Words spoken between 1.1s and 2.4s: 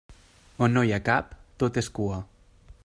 cap, tot és cua.